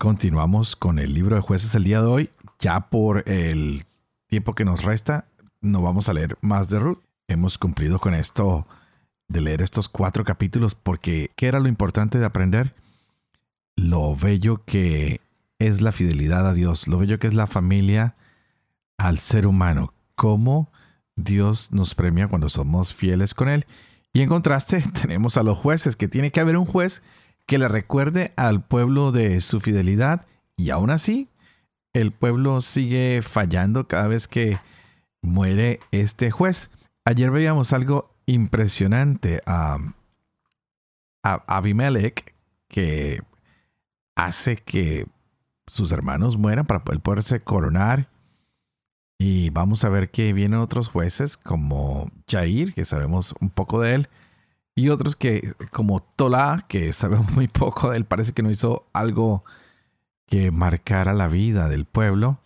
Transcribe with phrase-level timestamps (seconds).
[0.00, 2.30] Continuamos con el libro de jueces el día de hoy.
[2.58, 3.84] Ya por el
[4.28, 5.26] tiempo que nos resta,
[5.60, 7.00] no vamos a leer más de Ruth.
[7.28, 8.66] Hemos cumplido con esto
[9.28, 12.74] de leer estos cuatro capítulos porque ¿qué era lo importante de aprender?
[13.76, 15.20] Lo bello que
[15.58, 18.16] es la fidelidad a Dios, lo bello que es la familia
[18.96, 20.72] al ser humano, cómo
[21.14, 23.66] Dios nos premia cuando somos fieles con Él.
[24.14, 27.02] Y en contraste tenemos a los jueces, que tiene que haber un juez
[27.50, 30.24] que le recuerde al pueblo de su fidelidad
[30.56, 31.28] y aún así
[31.92, 34.60] el pueblo sigue fallando cada vez que
[35.20, 36.70] muere este juez.
[37.04, 39.78] Ayer veíamos algo impresionante a,
[41.24, 42.36] Abimelech
[42.68, 43.20] que
[44.14, 45.08] hace que
[45.66, 48.10] sus hermanos mueran para poder poderse coronar.
[49.18, 53.96] Y vamos a ver que vienen otros jueces como Jair, que sabemos un poco de
[53.96, 54.08] él,
[54.80, 58.86] y otros que, como Tola, que sabemos muy poco de él, parece que no hizo
[58.94, 59.44] algo
[60.26, 62.40] que marcara la vida del pueblo.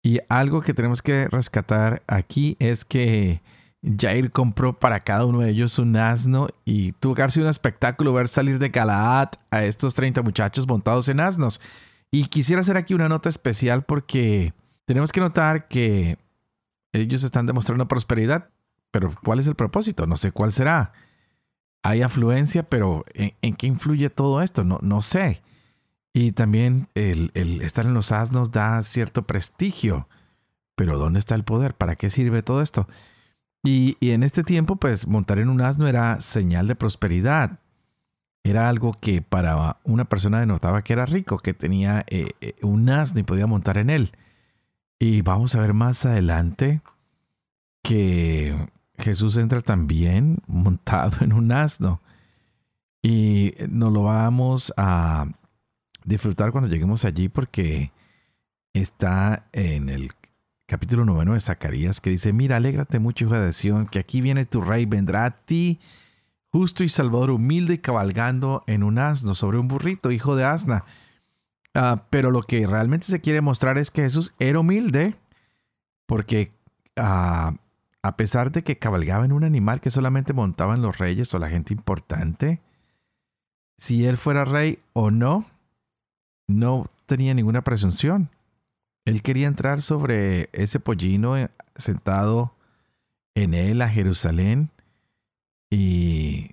[0.00, 3.42] Y algo que tenemos que rescatar aquí es que
[3.82, 8.28] Jair compró para cada uno de ellos un asno y tuvo que un espectáculo ver
[8.28, 11.60] salir de Galaad a estos 30 muchachos montados en asnos.
[12.12, 14.54] Y quisiera hacer aquí una nota especial porque
[14.84, 16.16] tenemos que notar que
[16.92, 18.50] ellos están demostrando prosperidad,
[18.92, 20.06] pero ¿cuál es el propósito?
[20.06, 20.92] No sé cuál será
[21.82, 24.64] hay afluencia, pero ¿en, qué influye todo esto?
[24.64, 25.42] No, no sé.
[26.12, 27.30] Y también el,
[27.62, 30.08] estar en los asnos da cierto prestigio,
[30.74, 31.74] pero ¿dónde está el poder?
[31.74, 32.86] ¿Para qué sirve todo esto?
[33.62, 37.60] Y, en este tiempo, pues montar en un asno era señal de prosperidad.
[38.42, 42.88] Era algo que para una persona denotaba que era rico, que tenía eh, eh, un
[42.88, 44.12] asno y podía montar en él.
[44.98, 46.80] Y vamos a ver más adelante
[47.82, 48.54] que
[49.00, 52.00] Jesús entra también montado en un asno.
[53.02, 55.26] Y nos lo vamos a
[56.04, 57.92] disfrutar cuando lleguemos allí porque
[58.72, 60.10] está en el
[60.66, 64.44] capítulo noveno de Zacarías que dice, mira, alégrate mucho, hijo de Sión, que aquí viene
[64.44, 65.80] tu rey, vendrá a ti,
[66.52, 70.84] justo y salvador, humilde y cabalgando en un asno, sobre un burrito, hijo de asna.
[71.74, 75.16] Ah, pero lo que realmente se quiere mostrar es que Jesús era humilde
[76.06, 76.52] porque
[76.98, 77.54] uh,
[78.02, 81.48] a pesar de que cabalgaba en un animal que solamente montaban los reyes o la
[81.48, 82.60] gente importante,
[83.78, 85.46] si él fuera rey o no,
[86.46, 88.30] no tenía ninguna presunción.
[89.04, 92.54] Él quería entrar sobre ese pollino eh, sentado
[93.34, 94.70] en él a Jerusalén
[95.70, 96.50] y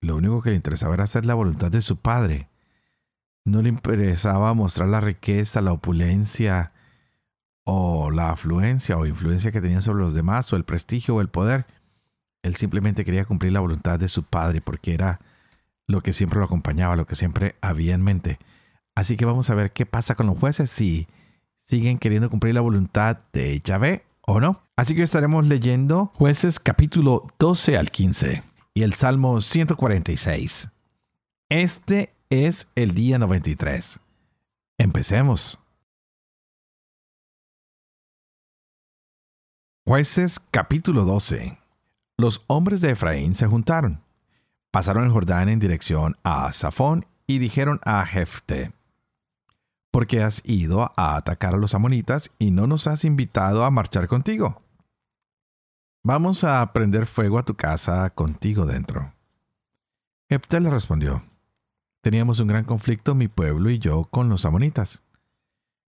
[0.00, 2.48] lo único que le interesaba era hacer la voluntad de su padre.
[3.44, 6.72] No le interesaba mostrar la riqueza, la opulencia,
[7.68, 11.28] o la afluencia o influencia que tenía sobre los demás o el prestigio o el
[11.28, 11.66] poder.
[12.42, 15.20] Él simplemente quería cumplir la voluntad de su padre porque era
[15.88, 18.38] lo que siempre lo acompañaba, lo que siempre había en mente.
[18.94, 21.08] Así que vamos a ver qué pasa con los jueces si
[21.64, 24.62] siguen queriendo cumplir la voluntad de Yahvé o no.
[24.76, 28.44] Así que estaremos leyendo jueces capítulo 12 al 15
[28.74, 30.68] y el Salmo 146.
[31.48, 33.98] Este es el día 93.
[34.78, 35.58] Empecemos.
[39.88, 41.58] Jueces capítulo 12.
[42.18, 44.02] Los hombres de Efraín se juntaron,
[44.72, 48.72] pasaron el Jordán en dirección a Safón y dijeron a Jefte,
[49.92, 53.70] ¿por qué has ido a atacar a los amonitas y no nos has invitado a
[53.70, 54.60] marchar contigo?
[56.02, 59.12] Vamos a prender fuego a tu casa contigo dentro.
[60.28, 61.22] Jefte le respondió,
[62.02, 65.04] teníamos un gran conflicto mi pueblo y yo con los amonitas.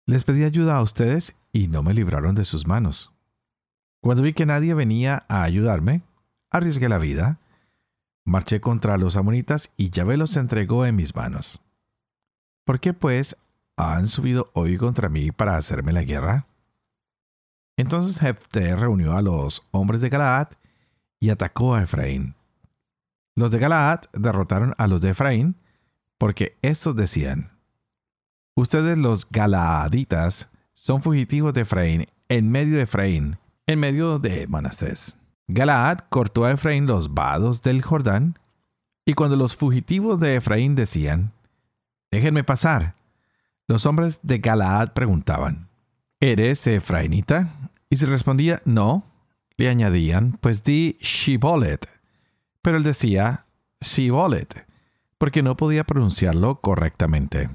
[0.05, 3.14] Les pedí ayuda a ustedes y no me libraron de sus manos.
[4.05, 6.03] Cuando vi que nadie venía a ayudarme,
[6.51, 7.39] arriesgué la vida,
[8.23, 11.59] marché contra los amonitas y Yahvé los entregó en mis manos.
[12.65, 13.35] ¿Por qué, pues,
[13.77, 16.45] han subido hoy contra mí para hacerme la guerra?
[17.77, 20.49] Entonces Jefté reunió a los hombres de Galaad
[21.19, 22.35] y atacó a Efraín.
[23.33, 25.55] Los de Galaad derrotaron a los de Efraín
[26.19, 27.57] porque estos decían,
[28.53, 35.17] Ustedes los Galaaditas son fugitivos de Efraín en medio de Efraín en medio de Manasés.
[35.47, 38.39] Galaad cortó a Efraín los vados del Jordán,
[39.05, 41.31] y cuando los fugitivos de Efraín decían,
[42.11, 42.95] Déjenme pasar,
[43.67, 45.67] los hombres de Galaad preguntaban,
[46.19, 47.49] ¿Eres efrainita?
[47.89, 49.05] Y si respondía no,
[49.57, 51.87] le añadían, pues di Shibolet.
[52.61, 53.45] Pero él decía
[53.81, 54.65] Shibolet,
[55.17, 57.49] porque no podía pronunciarlo correctamente.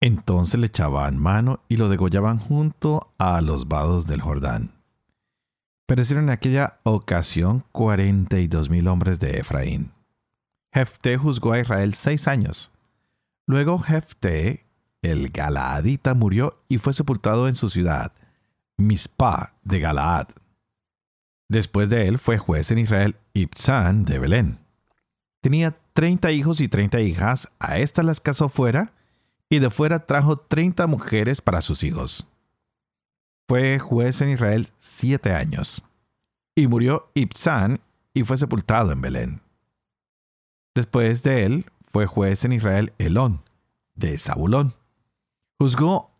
[0.00, 4.72] Entonces le echaban mano y lo degollaban junto a los vados del Jordán.
[5.86, 9.92] Perecieron en aquella ocasión cuarenta y dos mil hombres de Efraín.
[10.72, 12.70] Jefté juzgó a Israel seis años.
[13.46, 14.66] Luego Jefté,
[15.02, 18.12] el Galaadita, murió y fue sepultado en su ciudad,
[18.76, 20.28] Mispa de Galaad.
[21.48, 24.58] Después de él fue juez en Israel Ibzán de Belén.
[25.40, 28.92] Tenía treinta hijos y treinta hijas, a estas las casó fuera,
[29.50, 32.26] y de fuera trajo treinta mujeres para sus hijos.
[33.48, 35.82] Fue juez en Israel siete años.
[36.54, 37.80] Y murió Ibzán
[38.12, 39.40] y fue sepultado en Belén.
[40.74, 43.42] Después de él fue juez en Israel Elón,
[43.94, 44.74] de Zabulón.
[45.58, 46.10] Juzgó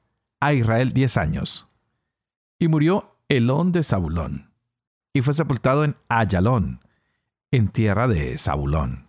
[0.41, 1.69] a Israel diez años.
[2.59, 4.51] Y murió Elón de Zabulón.
[5.13, 6.81] Y fue sepultado en Ayalón,
[7.51, 9.07] en tierra de Zabulón.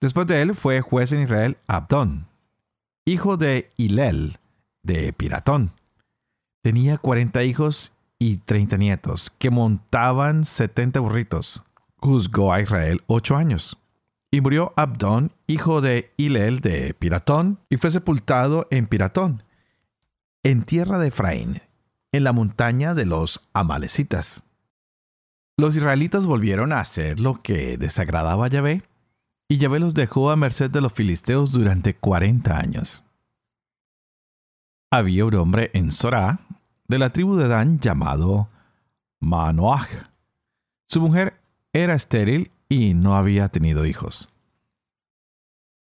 [0.00, 2.29] Después de él fue juez en Israel Abdón,
[3.10, 4.38] hijo de Hilel,
[4.84, 5.72] de Piratón.
[6.62, 11.64] Tenía cuarenta hijos y treinta nietos, que montaban setenta burritos.
[11.96, 13.78] Juzgó a Israel ocho años.
[14.30, 19.42] Y murió Abdón, hijo de Hilel de Piratón, y fue sepultado en Piratón,
[20.44, 21.62] en tierra de Efraín,
[22.12, 24.44] en la montaña de los Amalecitas.
[25.58, 28.82] Los israelitas volvieron a hacer lo que desagradaba a Yahvé,
[29.50, 33.02] y Yahvé los dejó a merced de los filisteos durante cuarenta años.
[34.92, 36.38] Había un hombre en Sorá,
[36.86, 38.48] de la tribu de Dan, llamado
[39.18, 39.88] Manoach.
[40.86, 41.40] Su mujer
[41.72, 44.30] era estéril y no había tenido hijos.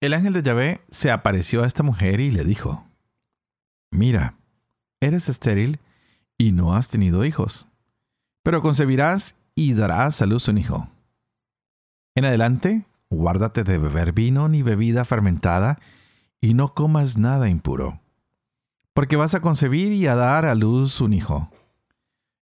[0.01, 2.85] El ángel de Yahvé se apareció a esta mujer y le dijo,
[3.93, 4.35] Mira,
[5.01, 5.79] eres estéril
[6.37, 7.69] y no has tenido hijos,
[8.43, 10.89] pero concebirás y darás a luz un hijo.
[12.17, 15.79] En adelante Guárdate de beber vino ni bebida fermentada,
[16.41, 18.01] y no comas nada impuro,
[18.95, 21.51] porque vas a concebir y a dar a luz un hijo.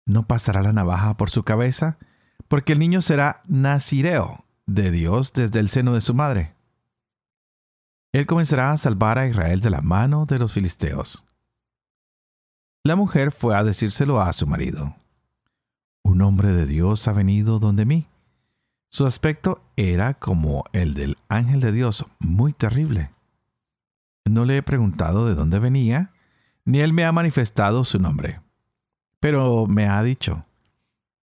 [0.05, 1.97] No pasará la navaja por su cabeza,
[2.49, 6.53] porque el niño será nazireo de Dios desde el seno de su madre.
[8.11, 11.23] Él comenzará a salvar a Israel de la mano de los filisteos.
[12.83, 14.97] La mujer fue a decírselo a su marido.
[16.03, 18.07] Un hombre de Dios ha venido donde mí
[18.89, 23.11] su aspecto era como el del ángel de Dios, muy terrible.
[24.25, 26.11] No le he preguntado de dónde venía,
[26.65, 28.41] ni él me ha manifestado su nombre.
[29.19, 30.45] Pero me ha dicho,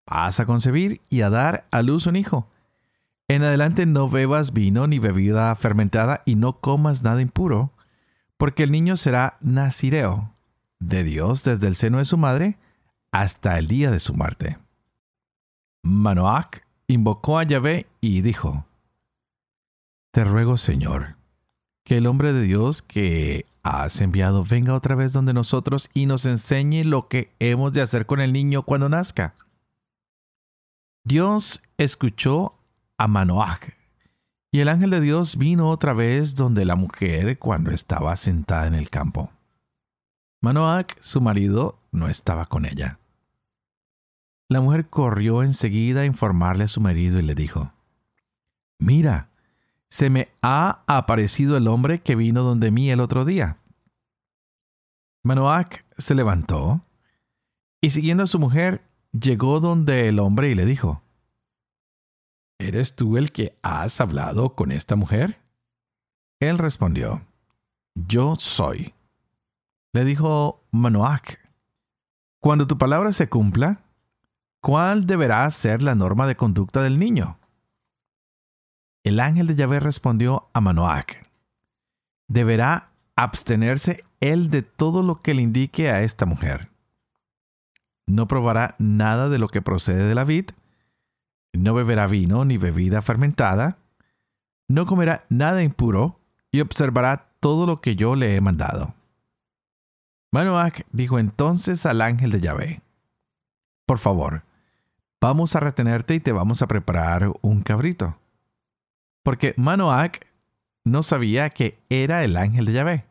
[0.06, 2.48] vas a concebir y a dar a luz un hijo.
[3.28, 7.72] En adelante no bebas vino ni bebida fermentada y no comas nada impuro,
[8.36, 10.32] porque el niño será nazireo
[10.80, 12.58] de Dios desde el seno de su madre
[13.12, 14.58] hasta el día de su muerte.
[15.82, 18.66] Manoach invocó a Yahvé y dijo,
[20.12, 21.16] Te ruego, Señor,
[21.84, 26.26] que el hombre de Dios que has enviado venga otra vez donde nosotros y nos
[26.26, 29.34] enseñe lo que hemos de hacer con el niño cuando nazca.
[31.04, 32.54] Dios escuchó
[32.96, 33.70] a Manoach,
[34.52, 38.74] y el ángel de Dios vino otra vez donde la mujer cuando estaba sentada en
[38.74, 39.30] el campo.
[40.42, 42.98] Manoach, su marido, no estaba con ella.
[44.54, 47.72] La mujer corrió enseguida a informarle a su marido y le dijo,
[48.78, 49.30] Mira,
[49.90, 53.58] se me ha aparecido el hombre que vino donde mí el otro día.
[55.24, 56.86] Manoach se levantó
[57.80, 61.02] y siguiendo a su mujer llegó donde el hombre y le dijo,
[62.60, 65.40] ¿Eres tú el que has hablado con esta mujer?
[66.38, 67.26] Él respondió,
[67.96, 68.94] Yo soy.
[69.92, 71.40] Le dijo Manoach,
[72.40, 73.83] Cuando tu palabra se cumpla,
[74.64, 77.36] ¿Cuál deberá ser la norma de conducta del niño?
[79.02, 81.16] El ángel de Yahvé respondió a Manoach,
[82.28, 86.70] deberá abstenerse él de todo lo que le indique a esta mujer.
[88.06, 90.46] No probará nada de lo que procede de la vid,
[91.52, 93.76] no beberá vino ni bebida fermentada,
[94.66, 96.18] no comerá nada impuro
[96.50, 98.94] y observará todo lo que yo le he mandado.
[100.32, 102.80] Manoach dijo entonces al ángel de Yahvé,
[103.84, 104.42] Por favor,
[105.24, 108.18] vamos a retenerte y te vamos a preparar un cabrito.
[109.22, 110.18] Porque Manoach
[110.84, 113.04] no sabía que era el ángel de Yahvé.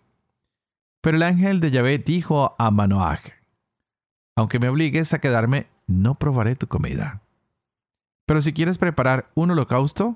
[1.01, 3.31] Pero el ángel de Yahvé dijo a Manoach,
[4.35, 7.23] aunque me obligues a quedarme, no probaré tu comida.
[8.27, 10.15] Pero si quieres preparar un holocausto,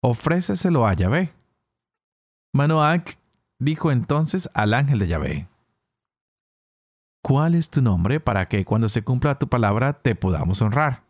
[0.00, 1.32] ofréceselo a Yahvé.
[2.52, 3.16] Manoach
[3.58, 5.46] dijo entonces al ángel de Yahvé,
[7.22, 11.07] ¿cuál es tu nombre para que cuando se cumpla tu palabra te podamos honrar?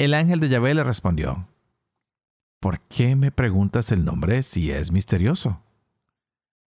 [0.00, 1.46] El ángel de Yahvé le respondió,
[2.58, 5.62] ¿por qué me preguntas el nombre si es misterioso?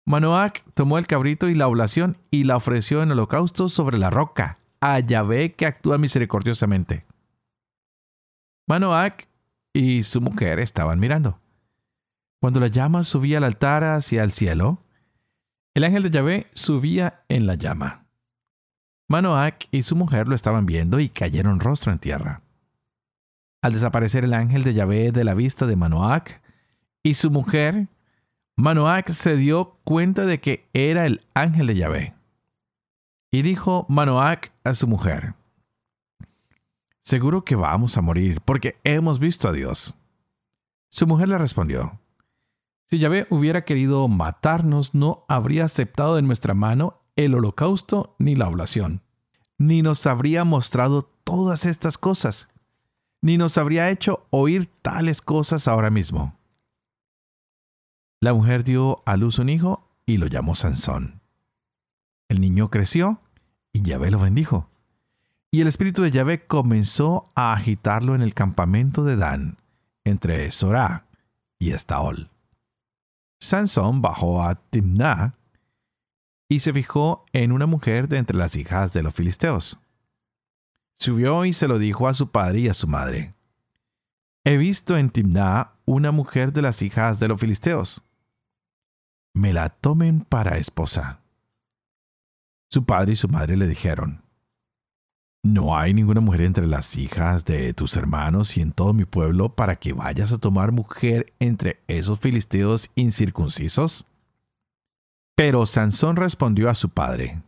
[0.06, 4.60] Manoac tomó el cabrito y la oblación y la ofreció en holocausto sobre la roca,
[4.82, 7.06] a Yahvé que actúa misericordiosamente.
[8.68, 9.30] Manoac
[9.72, 11.40] y su mujer estaban mirando.
[12.42, 14.84] Cuando la llama subía al altar hacia el cielo,
[15.74, 18.08] el ángel de Yahvé subía en la llama.
[19.08, 22.42] Manoac y su mujer lo estaban viendo y cayeron rostro en tierra.
[23.62, 26.42] Al desaparecer el ángel de Yahvé de la vista de Manoac
[27.04, 27.90] y su mujer,
[28.56, 32.14] Manoac se dio cuenta de que era el ángel de Yahvé.
[33.32, 35.36] Y dijo Manoac a su mujer,
[37.04, 39.96] Seguro que vamos a morir porque hemos visto a Dios.
[40.90, 42.00] Su mujer le respondió,
[42.86, 48.48] Si Yahvé hubiera querido matarnos, no habría aceptado de nuestra mano el holocausto ni la
[48.48, 49.02] oblación,
[49.58, 52.51] ni nos habría mostrado todas estas cosas,
[53.22, 56.36] ni nos habría hecho oír tales cosas ahora mismo.
[58.20, 61.22] La mujer dio a luz un hijo y lo llamó Sansón.
[62.30, 63.20] El niño creció
[63.74, 64.70] y Yahvé lo bendijo.
[65.52, 69.58] Y el espíritu de Yahvé comenzó a agitarlo en el campamento de Dan,
[70.06, 71.06] entre Sorá
[71.60, 72.30] y Estaol.
[73.40, 75.34] Sansón bajó a Timná
[76.48, 79.80] y se fijó en una mujer de entre las hijas de los filisteos.
[81.02, 83.34] Subió y se lo dijo a su padre y a su madre.
[84.46, 88.04] He visto en Timná una mujer de las hijas de los filisteos
[89.34, 91.22] me la tomen para esposa.
[92.70, 94.24] Su padre y su madre le dijeron,
[95.44, 99.56] No hay ninguna mujer entre las hijas de tus hermanos y en todo mi pueblo
[99.56, 104.06] para que vayas a tomar mujer entre esos filisteos incircuncisos.
[105.36, 107.42] Pero Sansón respondió a su padre,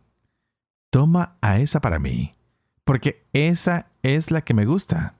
[0.90, 2.32] Toma a esa para mí,
[2.84, 5.14] porque esa es la que me gusta.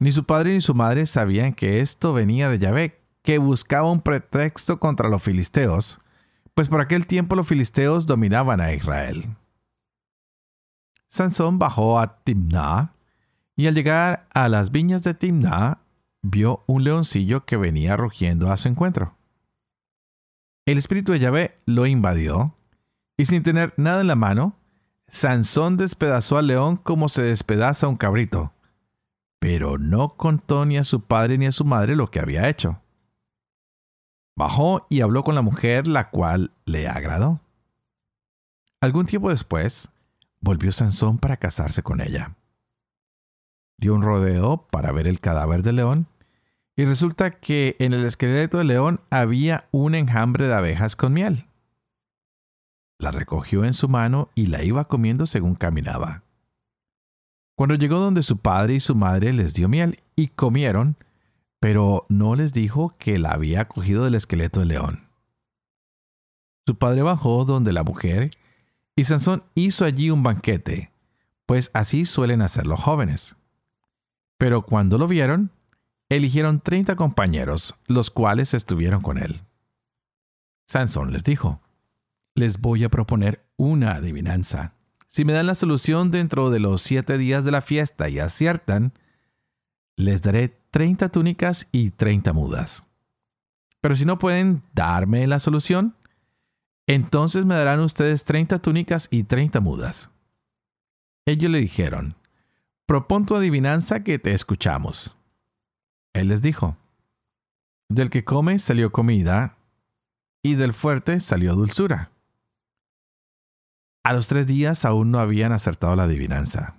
[0.00, 4.02] Ni su padre ni su madre sabían que esto venía de Yahvé, que buscaba un
[4.02, 6.00] pretexto contra los filisteos,
[6.54, 9.36] pues por aquel tiempo los filisteos dominaban a Israel.
[11.08, 12.92] Sansón bajó a Timná
[13.56, 15.78] y al llegar a las viñas de Timná
[16.22, 19.16] vio un leoncillo que venía rugiendo a su encuentro.
[20.66, 22.56] El espíritu de Yahvé lo invadió
[23.16, 24.56] y sin tener nada en la mano,
[25.14, 28.52] Sansón despedazó al león como se despedaza un cabrito,
[29.38, 32.82] pero no contó ni a su padre ni a su madre lo que había hecho.
[34.34, 37.40] Bajó y habló con la mujer, la cual le agradó.
[38.80, 39.88] Algún tiempo después,
[40.40, 42.34] volvió Sansón para casarse con ella.
[43.78, 46.08] Dio un rodeo para ver el cadáver del león,
[46.74, 51.46] y resulta que en el esqueleto del león había un enjambre de abejas con miel.
[53.04, 56.22] La recogió en su mano y la iba comiendo según caminaba.
[57.54, 60.96] Cuando llegó donde su padre y su madre les dio miel y comieron,
[61.60, 65.06] pero no les dijo que la había cogido del esqueleto del león.
[66.66, 68.30] Su padre bajó donde la mujer,
[68.96, 70.90] y Sansón hizo allí un banquete,
[71.44, 73.36] pues así suelen hacer los jóvenes.
[74.38, 75.50] Pero cuando lo vieron,
[76.08, 79.42] eligieron treinta compañeros, los cuales estuvieron con él.
[80.66, 81.60] Sansón les dijo,
[82.34, 84.74] les voy a proponer una adivinanza.
[85.06, 88.92] Si me dan la solución dentro de los siete días de la fiesta y aciertan,
[89.96, 92.84] les daré 30 túnicas y 30 mudas.
[93.80, 95.94] Pero si no pueden darme la solución,
[96.88, 100.10] entonces me darán ustedes 30 túnicas y 30 mudas.
[101.26, 102.16] Ellos le dijeron,
[102.86, 105.16] propon tu adivinanza que te escuchamos.
[106.12, 106.76] Él les dijo,
[107.88, 109.56] del que come salió comida,
[110.42, 112.10] y del fuerte salió dulzura.
[114.04, 116.76] A los tres días aún no habían acertado la adivinanza.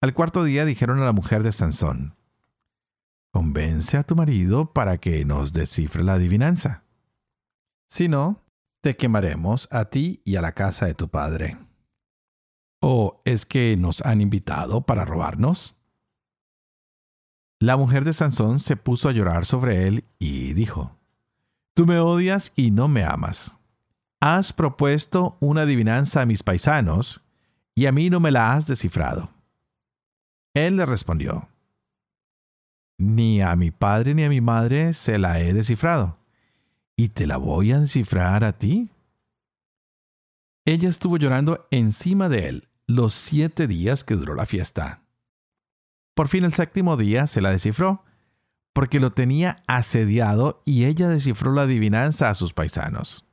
[0.00, 2.16] Al cuarto día dijeron a la mujer de Sansón,
[3.30, 6.82] Convence a tu marido para que nos descifre la adivinanza.
[7.88, 8.42] Si no,
[8.80, 11.56] te quemaremos a ti y a la casa de tu padre.
[12.80, 15.80] ¿O es que nos han invitado para robarnos?
[17.60, 20.96] La mujer de Sansón se puso a llorar sobre él y dijo,
[21.74, 23.57] Tú me odias y no me amas.
[24.20, 27.22] Has propuesto una adivinanza a mis paisanos
[27.74, 29.30] y a mí no me la has descifrado.
[30.54, 31.48] Él le respondió,
[32.98, 36.18] ni a mi padre ni a mi madre se la he descifrado.
[36.96, 38.90] ¿Y te la voy a descifrar a ti?
[40.64, 45.02] Ella estuvo llorando encima de él los siete días que duró la fiesta.
[46.14, 48.02] Por fin el séptimo día se la descifró,
[48.72, 53.27] porque lo tenía asediado y ella descifró la adivinanza a sus paisanos.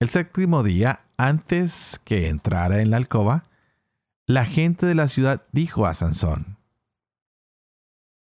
[0.00, 3.42] El séptimo día antes que entrara en la alcoba,
[4.26, 6.56] la gente de la ciudad dijo a Sansón,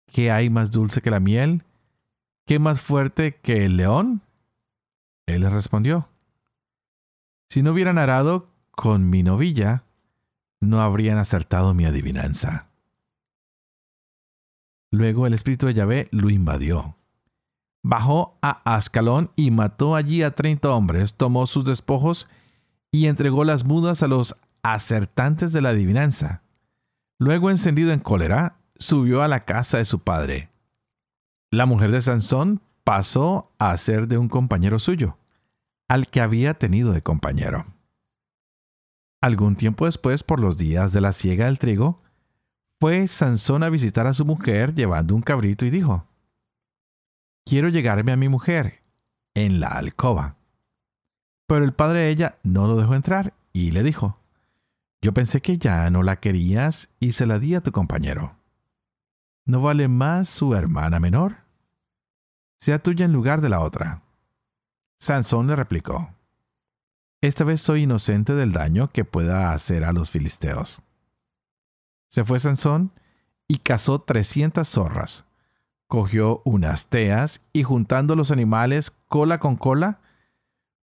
[0.07, 1.65] ¿qué hay más dulce que la miel?
[2.47, 4.23] ¿Qué más fuerte que el león?
[5.27, 6.09] Él les respondió,
[7.49, 9.83] si no hubieran arado con mi novilla,
[10.61, 12.69] no habrían acertado mi adivinanza.
[14.93, 16.98] Luego el espíritu de Yahvé lo invadió.
[17.83, 22.29] Bajó a Ascalón y mató allí a treinta hombres, tomó sus despojos
[22.91, 26.43] y entregó las mudas a los acertantes de la adivinanza.
[27.19, 30.51] Luego, encendido en cólera, subió a la casa de su padre.
[31.51, 35.17] La mujer de Sansón pasó a ser de un compañero suyo,
[35.89, 37.67] al que había tenido de compañero.
[39.21, 42.03] Algún tiempo después, por los días de la siega del trigo,
[42.81, 46.08] fue Sansón a visitar a su mujer llevando un cabrito y dijo,
[47.49, 48.83] Quiero llegarme a mi mujer
[49.33, 50.37] en la alcoba.
[51.47, 54.19] Pero el padre de ella no lo dejó entrar y le dijo,
[55.01, 58.37] Yo pensé que ya no la querías y se la di a tu compañero.
[59.47, 61.37] ¿No vale más su hermana menor?
[62.61, 64.03] Sea tuya en lugar de la otra.
[65.01, 66.11] Sansón le replicó,
[67.23, 70.83] Esta vez soy inocente del daño que pueda hacer a los filisteos.
[72.11, 72.93] Se fue Sansón
[73.47, 75.25] y cazó trescientas zorras.
[75.89, 80.01] Cogió unas teas y juntando los animales cola con cola,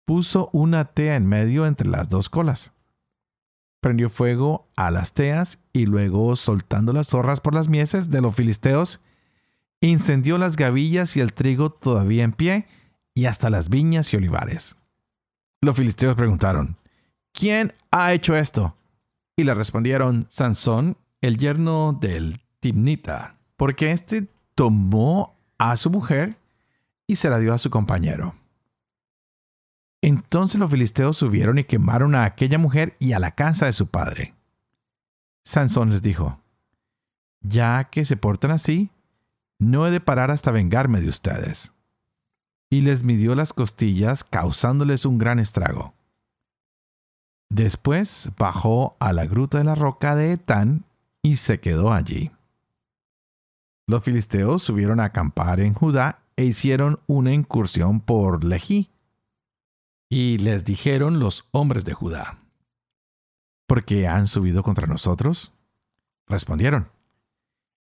[0.05, 2.73] puso una tea en medio entre las dos colas.
[3.81, 8.35] Prendió fuego a las teas y luego, soltando las zorras por las mieses de los
[8.35, 9.01] filisteos,
[9.81, 12.67] incendió las gavillas y el trigo todavía en pie
[13.13, 14.77] y hasta las viñas y olivares.
[15.61, 16.77] Los filisteos preguntaron,
[17.33, 18.77] ¿quién ha hecho esto?
[19.37, 26.37] Y le respondieron, Sansón el yerno del Timnita, porque éste tomó a su mujer
[27.07, 28.35] y se la dio a su compañero.
[30.03, 33.87] Entonces los filisteos subieron y quemaron a aquella mujer y a la casa de su
[33.87, 34.35] padre.
[35.45, 36.41] Sansón les dijo,
[37.41, 38.91] Ya que se portan así,
[39.59, 41.73] no he de parar hasta vengarme de ustedes.
[42.69, 45.95] Y les midió las costillas, causándoles un gran estrago.
[47.49, 50.85] Después bajó a la gruta de la roca de Etán
[51.23, 52.33] y se quedó allí.
[53.87, 58.91] Los filisteos subieron a acampar en Judá e hicieron una incursión por Lejí.
[60.11, 62.39] Y les dijeron los hombres de Judá,
[63.67, 65.53] ¿por qué han subido contra nosotros?
[66.27, 66.91] Respondieron,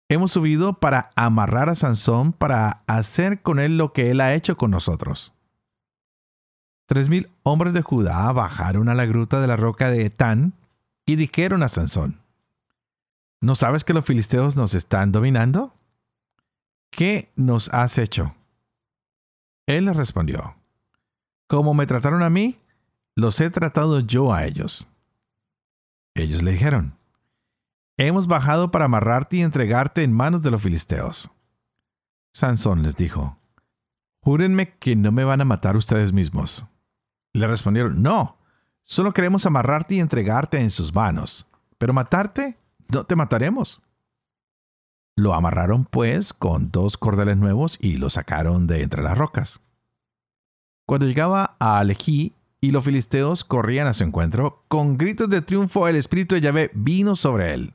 [0.08, 4.56] hemos subido para amarrar a Sansón para hacer con él lo que él ha hecho
[4.56, 5.32] con nosotros.
[6.86, 10.54] Tres mil hombres de Judá bajaron a la gruta de la roca de Etán
[11.06, 12.20] y dijeron a Sansón,
[13.40, 15.74] ¿No sabes que los filisteos nos están dominando?
[16.90, 18.34] ¿Qué nos has hecho?
[19.66, 20.56] Él les respondió,
[21.46, 22.58] Como me trataron a mí,
[23.14, 24.88] los he tratado yo a ellos.
[26.14, 26.96] Ellos le dijeron,
[27.96, 31.30] Hemos bajado para amarrarte y entregarte en manos de los filisteos.
[32.32, 33.38] Sansón les dijo,
[34.22, 36.64] Júrenme que no me van a matar ustedes mismos.
[37.32, 38.38] Le respondieron, No,
[38.82, 41.46] solo queremos amarrarte y entregarte en sus manos,
[41.78, 42.56] pero matarte
[42.88, 43.80] no te mataremos.
[45.16, 49.60] Lo amarraron pues con dos cordeles nuevos y lo sacaron de entre las rocas.
[50.86, 55.88] Cuando llegaba a Alejí y los filisteos corrían a su encuentro, con gritos de triunfo
[55.88, 57.74] el espíritu de Yahvé vino sobre él.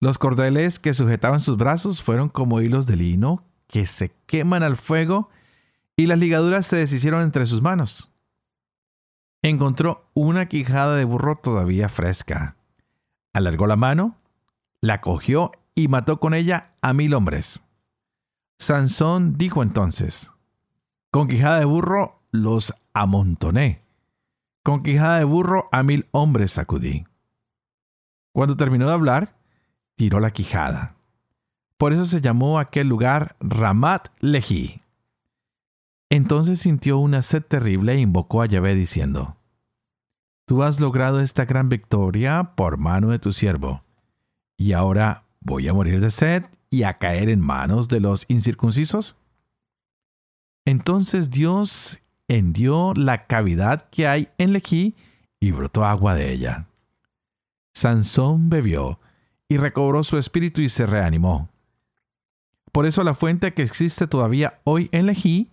[0.00, 4.76] Los cordeles que sujetaban sus brazos fueron como hilos de lino que se queman al
[4.76, 5.30] fuego
[5.96, 8.12] y las ligaduras se deshicieron entre sus manos.
[9.42, 12.56] Encontró una quijada de burro todavía fresca
[13.34, 14.16] alargó la mano,
[14.80, 17.62] la cogió y mató con ella a mil hombres.
[18.58, 20.30] Sansón dijo entonces,
[21.10, 23.82] con quijada de burro los amontoné,
[24.62, 27.04] con quijada de burro a mil hombres sacudí.
[28.32, 29.36] Cuando terminó de hablar,
[29.96, 30.96] tiró la quijada.
[31.76, 34.80] Por eso se llamó aquel lugar Ramat Lehi.
[36.10, 39.36] Entonces sintió una sed terrible e invocó a Yahvé diciendo,
[40.46, 43.82] Tú has logrado esta gran victoria por mano de tu siervo.
[44.56, 49.16] ¿Y ahora voy a morir de sed y a caer en manos de los incircuncisos?
[50.64, 54.94] Entonces Dios hendió la cavidad que hay en Lejí
[55.38, 56.66] y brotó agua de ella.
[57.74, 58.98] Sansón bebió
[59.48, 61.48] y recobró su espíritu y se reanimó.
[62.72, 65.50] Por eso la fuente que existe todavía hoy en Lejí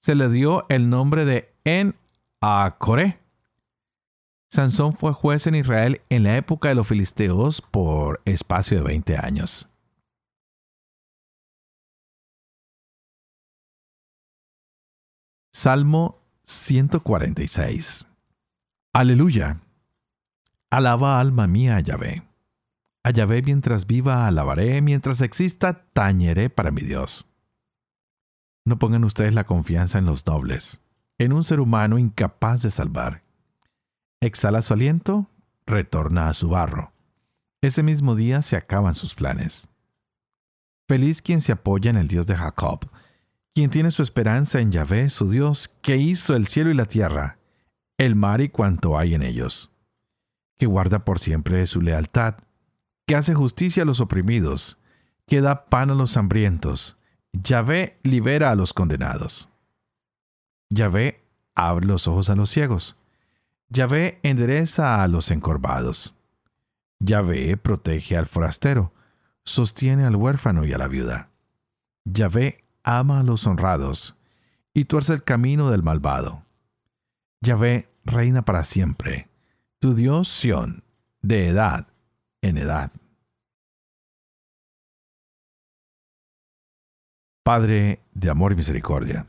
[0.00, 1.94] se le dio el nombre de En
[2.40, 3.18] Acoré
[4.50, 9.16] Sansón fue juez en Israel en la época de los filisteos por espacio de 20
[9.18, 9.68] años.
[15.52, 18.06] Salmo 146
[18.94, 19.60] Aleluya.
[20.70, 22.22] Alaba alma mía a Yahvé.
[23.04, 27.26] A Yahvé mientras viva alabaré, mientras exista tañeré para mi Dios.
[28.64, 30.82] No pongan ustedes la confianza en los nobles,
[31.18, 33.27] en un ser humano incapaz de salvar.
[34.20, 35.28] Exhala su aliento,
[35.66, 36.92] retorna a su barro.
[37.60, 39.68] Ese mismo día se acaban sus planes.
[40.88, 42.88] Feliz quien se apoya en el Dios de Jacob,
[43.54, 47.38] quien tiene su esperanza en Yahvé, su Dios, que hizo el cielo y la tierra,
[47.96, 49.70] el mar y cuanto hay en ellos,
[50.56, 52.36] que guarda por siempre su lealtad,
[53.06, 54.78] que hace justicia a los oprimidos,
[55.26, 56.96] que da pan a los hambrientos.
[57.32, 59.48] Yahvé libera a los condenados.
[60.70, 61.22] Yahvé
[61.54, 62.96] abre los ojos a los ciegos.
[63.70, 66.14] Yahvé endereza a los encorvados.
[67.00, 68.92] Yahvé protege al forastero,
[69.44, 71.30] sostiene al huérfano y a la viuda.
[72.04, 74.16] Yahvé ama a los honrados
[74.72, 76.44] y tuerce el camino del malvado.
[77.40, 79.28] Yahvé reina para siempre,
[79.80, 80.82] tu Dios Sión,
[81.20, 81.88] de edad
[82.40, 82.90] en edad.
[87.44, 89.26] Padre de amor y misericordia,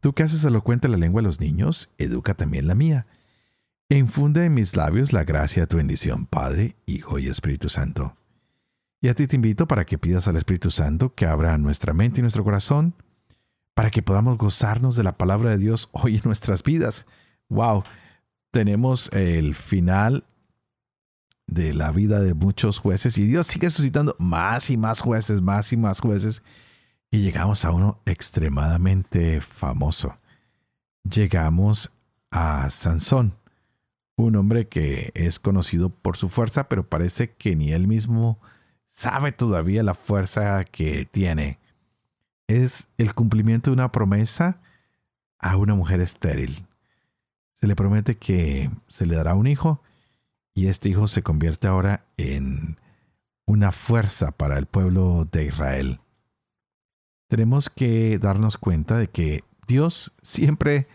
[0.00, 3.06] tú que haces elocuente la lengua de los niños, educa también la mía.
[3.88, 8.16] Infunde en mis labios la gracia de tu bendición, Padre, Hijo y Espíritu Santo.
[9.00, 12.18] Y a ti te invito para que pidas al Espíritu Santo que abra nuestra mente
[12.20, 12.94] y nuestro corazón
[13.74, 17.06] para que podamos gozarnos de la palabra de Dios hoy en nuestras vidas.
[17.48, 17.84] ¡Wow!
[18.50, 20.24] Tenemos el final
[21.46, 25.72] de la vida de muchos jueces y Dios sigue suscitando más y más jueces, más
[25.72, 26.42] y más jueces.
[27.12, 30.16] Y llegamos a uno extremadamente famoso.
[31.04, 31.92] Llegamos
[32.32, 33.34] a Sansón,
[34.16, 38.40] un hombre que es conocido por su fuerza, pero parece que ni él mismo
[38.86, 41.58] sabe todavía la fuerza que tiene.
[42.48, 44.60] Es el cumplimiento de una promesa
[45.38, 46.66] a una mujer estéril.
[47.52, 49.82] Se le promete que se le dará un hijo
[50.54, 52.78] y este hijo se convierte ahora en
[53.44, 56.00] una fuerza para el pueblo de Israel.
[57.28, 60.86] Tenemos que darnos cuenta de que Dios siempre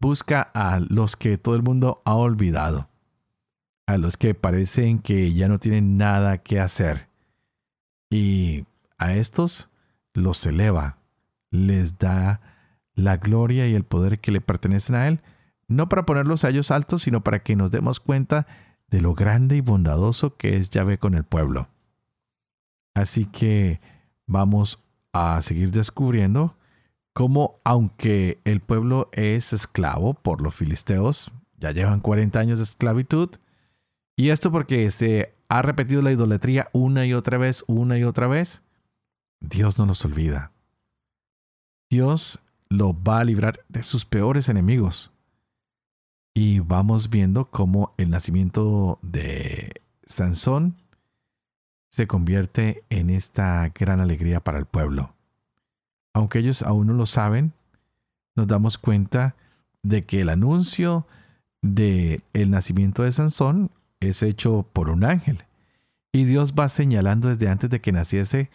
[0.00, 2.88] busca a los que todo el mundo ha olvidado,
[3.86, 7.08] a los que parecen que ya no tienen nada que hacer
[8.10, 9.70] y a estos
[10.14, 10.98] los eleva,
[11.50, 12.40] les da
[12.94, 15.20] la gloria y el poder que le pertenecen a Él,
[15.68, 18.46] no para ponerlos a ellos altos, sino para que nos demos cuenta
[18.88, 21.68] de lo grande y bondadoso que es Yahvé con el pueblo.
[22.94, 23.80] Así que
[24.26, 24.82] vamos
[25.12, 26.56] a seguir descubriendo
[27.18, 33.30] cómo, aunque el pueblo es esclavo por los filisteos, ya llevan 40 años de esclavitud,
[34.16, 38.28] y esto porque se ha repetido la idolatría una y otra vez, una y otra
[38.28, 38.62] vez,
[39.40, 40.52] Dios no nos olvida.
[41.90, 45.10] Dios lo va a librar de sus peores enemigos.
[46.34, 50.76] Y vamos viendo cómo el nacimiento de Sansón
[51.90, 55.17] se convierte en esta gran alegría para el pueblo.
[56.18, 57.52] Aunque ellos aún no lo saben,
[58.34, 59.36] nos damos cuenta
[59.84, 61.06] de que el anuncio
[61.62, 65.44] de el nacimiento de Sansón es hecho por un ángel.
[66.10, 68.50] Y Dios va señalando desde antes de que naciese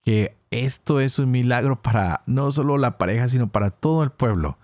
[0.00, 4.56] que esto es un milagro para no solo la pareja, sino para todo el pueblo.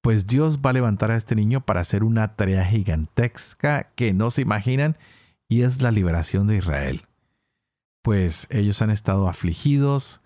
[0.00, 4.30] Pues Dios va a levantar a este niño para hacer una tarea gigantesca que no
[4.30, 4.96] se imaginan
[5.50, 7.02] y es la liberación de Israel.
[8.00, 10.22] Pues ellos han estado afligidos,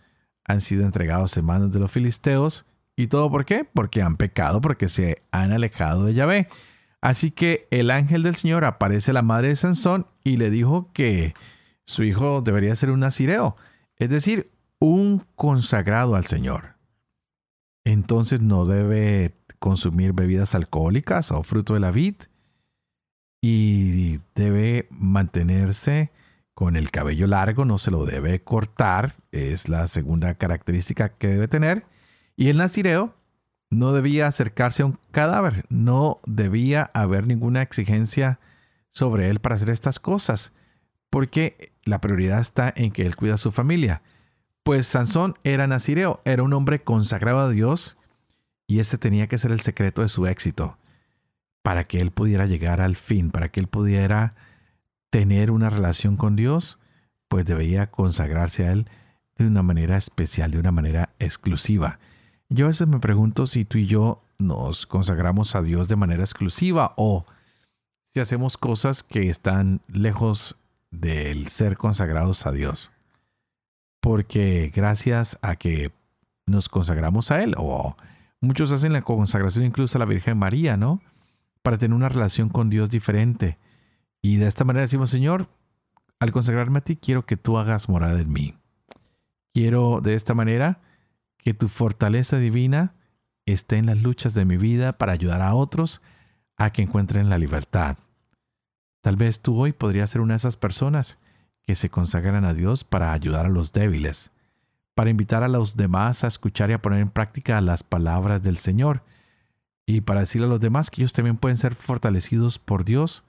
[0.48, 2.64] han sido entregados en manos de los filisteos.
[2.96, 3.64] ¿Y todo por qué?
[3.64, 6.48] Porque han pecado, porque se han alejado de Yahvé.
[7.00, 10.88] Así que el ángel del Señor aparece a la madre de Sansón y le dijo
[10.92, 11.34] que
[11.84, 13.56] su hijo debería ser un nazireo,
[13.96, 16.74] es decir, un consagrado al Señor.
[17.84, 22.16] Entonces no debe consumir bebidas alcohólicas o fruto de la vid
[23.40, 26.10] y debe mantenerse
[26.58, 31.46] con el cabello largo, no se lo debe cortar, es la segunda característica que debe
[31.46, 31.86] tener.
[32.34, 33.14] Y el nazireo
[33.70, 38.40] no debía acercarse a un cadáver, no debía haber ninguna exigencia
[38.90, 40.52] sobre él para hacer estas cosas,
[41.10, 44.02] porque la prioridad está en que él cuida a su familia.
[44.64, 47.98] Pues Sansón era nazireo, era un hombre consagrado a Dios
[48.66, 50.76] y ese tenía que ser el secreto de su éxito,
[51.62, 54.34] para que él pudiera llegar al fin, para que él pudiera
[55.10, 56.78] tener una relación con Dios,
[57.28, 58.88] pues debía consagrarse a él
[59.36, 61.98] de una manera especial, de una manera exclusiva.
[62.48, 66.22] Yo a veces me pregunto si tú y yo nos consagramos a Dios de manera
[66.22, 67.26] exclusiva o
[68.04, 70.56] si hacemos cosas que están lejos
[70.90, 72.92] del ser consagrados a Dios.
[74.00, 75.92] Porque gracias a que
[76.46, 77.96] nos consagramos a Él, o
[78.40, 81.02] muchos hacen la consagración incluso a la Virgen María, ¿no?
[81.68, 83.58] para tener una relación con Dios diferente.
[84.22, 85.48] Y de esta manera decimos, Señor,
[86.20, 88.54] al consagrarme a ti, quiero que tú hagas morada en mí.
[89.54, 90.80] Quiero de esta manera
[91.38, 92.94] que tu fortaleza divina
[93.46, 96.02] esté en las luchas de mi vida para ayudar a otros
[96.56, 97.96] a que encuentren la libertad.
[99.00, 101.18] Tal vez tú hoy podrías ser una de esas personas
[101.62, 104.32] que se consagran a Dios para ayudar a los débiles,
[104.94, 108.56] para invitar a los demás a escuchar y a poner en práctica las palabras del
[108.56, 109.02] Señor,
[109.86, 113.24] y para decirle a los demás que ellos también pueden ser fortalecidos por Dios,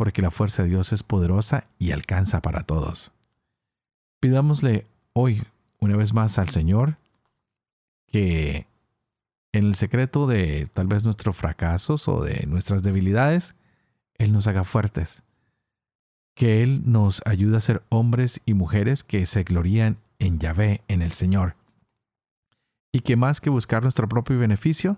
[0.00, 3.12] porque la fuerza de Dios es poderosa y alcanza para todos.
[4.18, 5.42] Pidámosle hoy,
[5.78, 6.96] una vez más, al Señor
[8.06, 8.66] que
[9.52, 13.56] en el secreto de tal vez nuestros fracasos o de nuestras debilidades,
[14.16, 15.22] Él nos haga fuertes.
[16.34, 21.02] Que Él nos ayude a ser hombres y mujeres que se glorían en Yahvé, en
[21.02, 21.56] el Señor.
[22.90, 24.96] Y que más que buscar nuestro propio beneficio,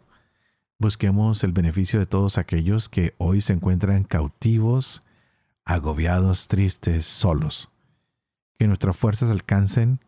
[0.83, 5.03] busquemos el beneficio de todos aquellos que hoy se encuentran cautivos,
[5.65, 7.71] agobiados, tristes, solos.
[8.59, 10.01] Que nuestras fuerzas alcancen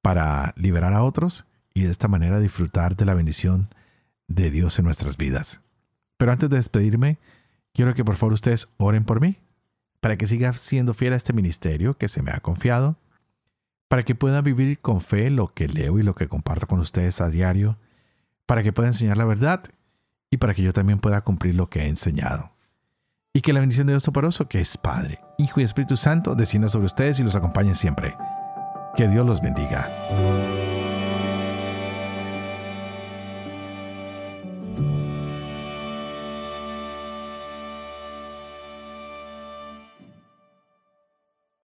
[0.00, 3.68] para liberar a otros y de esta manera disfrutar de la bendición
[4.28, 5.60] de Dios en nuestras vidas.
[6.16, 7.18] Pero antes de despedirme,
[7.74, 9.36] quiero que por favor ustedes oren por mí,
[10.00, 12.96] para que siga siendo fiel a este ministerio que se me ha confiado,
[13.88, 17.20] para que pueda vivir con fe lo que leo y lo que comparto con ustedes
[17.20, 17.78] a diario,
[18.46, 19.64] para que pueda enseñar la verdad
[20.34, 22.50] y para que yo también pueda cumplir lo que he enseñado.
[23.32, 26.68] Y que la bendición de Dios Toporoso, que es Padre, Hijo y Espíritu Santo, descienda
[26.68, 28.16] sobre ustedes y los acompañe siempre.
[28.96, 29.88] Que Dios los bendiga.